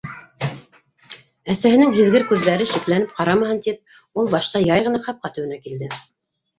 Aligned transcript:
Әсәһенең 0.43 1.93
һиҙгер 1.99 2.27
күҙҙәре 2.33 2.69
шикләнеп 2.73 3.15
ҡарамаһын 3.21 3.63
тип, 3.69 3.97
ул 4.19 4.35
башта 4.37 4.67
яй 4.69 4.89
ғына 4.91 5.07
ҡапҡа 5.09 5.37
төбөнә 5.41 5.65
килде. 5.67 5.97